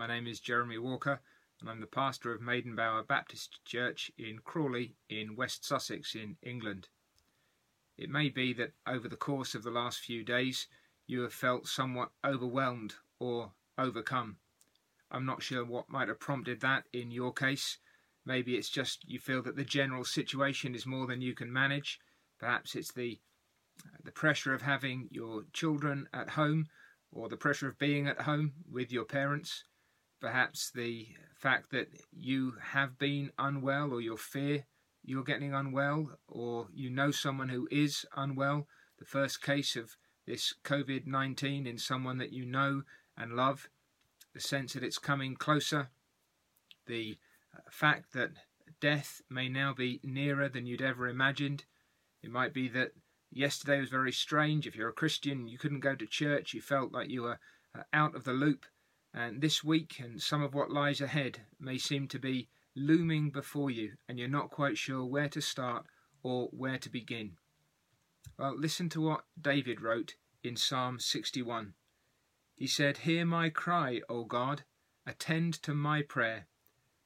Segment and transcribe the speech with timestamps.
[0.00, 1.20] My name is Jeremy Walker,
[1.60, 6.88] and I'm the pastor of Maidenbower Baptist Church in Crawley in West Sussex in England.
[7.98, 10.68] It may be that over the course of the last few days
[11.06, 14.38] you have felt somewhat overwhelmed or overcome.
[15.10, 17.76] I'm not sure what might have prompted that in your case.
[18.24, 22.00] Maybe it's just you feel that the general situation is more than you can manage.
[22.38, 23.20] Perhaps it's the
[24.02, 26.68] the pressure of having your children at home
[27.12, 29.64] or the pressure of being at home with your parents.
[30.20, 34.66] Perhaps the fact that you have been unwell or your fear
[35.02, 38.66] you're getting unwell or you know someone who is unwell.
[38.98, 42.82] The first case of this COVID 19 in someone that you know
[43.16, 43.68] and love.
[44.34, 45.90] The sense that it's coming closer.
[46.86, 47.18] The
[47.70, 48.30] fact that
[48.80, 51.64] death may now be nearer than you'd ever imagined.
[52.22, 52.92] It might be that
[53.32, 54.66] yesterday was very strange.
[54.66, 57.38] If you're a Christian, you couldn't go to church, you felt like you were
[57.76, 58.66] uh, out of the loop.
[59.12, 63.70] And this week and some of what lies ahead may seem to be looming before
[63.70, 65.86] you, and you're not quite sure where to start
[66.22, 67.36] or where to begin.
[68.38, 71.74] Well, listen to what David wrote in Psalm 61.
[72.54, 74.64] He said, Hear my cry, O God,
[75.06, 76.46] attend to my prayer.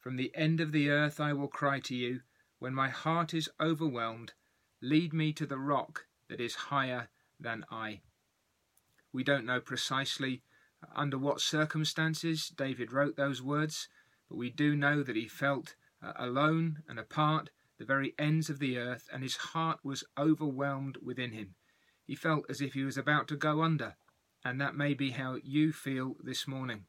[0.00, 2.20] From the end of the earth I will cry to you.
[2.58, 4.32] When my heart is overwhelmed,
[4.80, 8.00] lead me to the rock that is higher than I.
[9.12, 10.42] We don't know precisely
[10.94, 13.88] under what circumstances David wrote those words,
[14.28, 18.58] but we do know that he felt uh, alone and apart, the very ends of
[18.58, 21.54] the earth, and his heart was overwhelmed within him.
[22.04, 23.96] He felt as if he was about to go under,
[24.44, 26.84] and that may be how you feel this morning.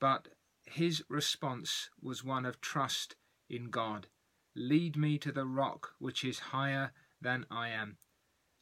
[0.00, 0.28] But
[0.66, 3.16] his response was one of trust
[3.48, 4.08] in God.
[4.54, 7.98] Lead me to the rock which is higher than I am.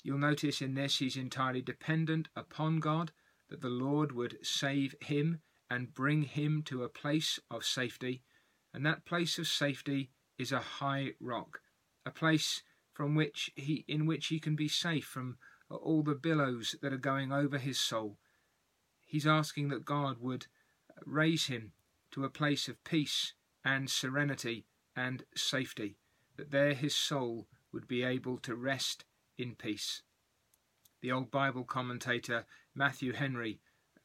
[0.03, 3.13] You'll notice in this he's entirely dependent upon God,
[3.49, 8.23] that the Lord would save him and bring him to a place of safety.
[8.73, 11.61] And that place of safety is a high rock,
[12.07, 15.39] a place from which he in which he can be safe from
[15.71, 18.19] all the billows that are going over his soul.
[19.05, 20.47] He's asking that God would
[21.05, 21.73] raise him
[22.11, 23.35] to a place of peace
[23.65, 25.97] and serenity and safety,
[26.37, 29.05] that there his soul would be able to rest
[29.37, 30.03] in peace.
[31.01, 32.45] The old Bible commentator
[32.75, 33.61] Matthew Henry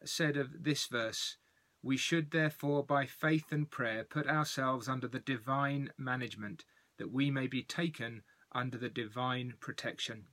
[0.05, 1.37] said of this verse,
[1.81, 6.65] We should therefore by faith and prayer put ourselves under the divine management,
[6.97, 10.27] that we may be taken under the divine protection.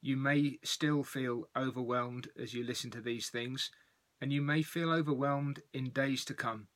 [0.00, 3.70] You may still feel overwhelmed as you listen to these things,
[4.20, 6.68] and you may feel overwhelmed in days to come.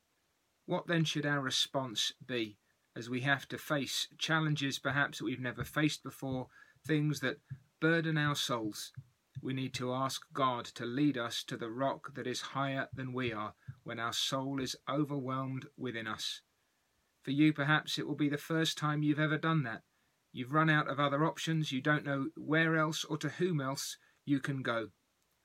[0.65, 2.57] What then should our response be
[2.95, 6.47] as we have to face challenges perhaps that we've never faced before,
[6.85, 7.37] things that
[7.83, 8.93] burden our souls?
[9.41, 13.11] We need to ask God to lead us to the rock that is higher than
[13.11, 16.39] we are when our soul is overwhelmed within us.
[17.23, 19.81] For you, perhaps it will be the first time you've ever done that.
[20.31, 23.97] You've run out of other options, you don't know where else or to whom else
[24.23, 24.91] you can go.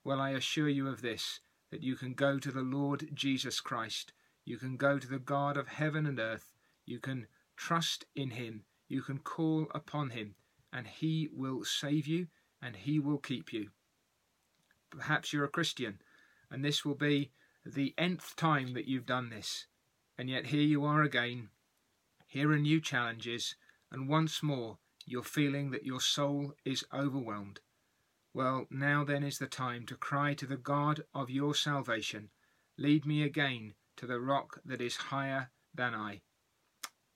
[0.05, 1.41] Well, I assure you of this
[1.73, 4.13] that you can go to the Lord Jesus Christ.
[4.45, 6.55] You can go to the God of heaven and earth.
[6.87, 8.63] You can trust in him.
[8.87, 10.37] You can call upon him,
[10.73, 12.29] and he will save you
[12.61, 13.71] and he will keep you.
[14.91, 16.01] Perhaps you're a Christian,
[16.51, 17.31] and this will be
[17.65, 19.67] the nth time that you've done this.
[20.17, 21.51] And yet here you are again.
[22.27, 23.55] Here are new challenges,
[23.91, 27.61] and once more you're feeling that your soul is overwhelmed.
[28.35, 32.31] Well, now then is the time to cry to the God of your salvation,
[32.81, 36.23] Lead me again to the rock that is higher than I.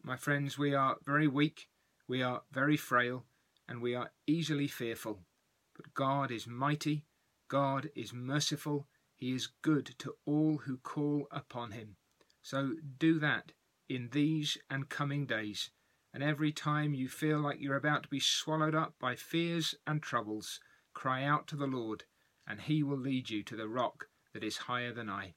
[0.02, 1.69] My friends, we are very weak,
[2.08, 3.24] we are very frail,
[3.72, 5.22] and we are easily fearful.
[5.75, 7.06] But God is mighty,
[7.49, 11.97] God is merciful, He is good to all who call upon Him.
[12.43, 13.53] So do that
[13.88, 15.71] in these and coming days,
[16.12, 20.03] and every time you feel like you're about to be swallowed up by fears and
[20.03, 20.61] troubles,
[20.93, 22.05] Cry out to the Lord,
[22.47, 25.32] and he will lead you to the rock that is higher than I.